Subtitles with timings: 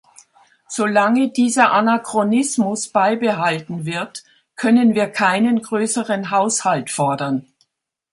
[0.67, 4.23] So lange dieser Anachronismus beibehalten wird,
[4.55, 7.45] können wir keinen größeren Haushalt fordern.